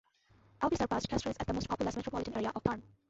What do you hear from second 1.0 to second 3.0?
Castres as the most populous metropolitan area of Tarn.